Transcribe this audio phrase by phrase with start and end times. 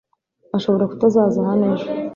[0.57, 1.87] Ashobora kutazaza hano ejo.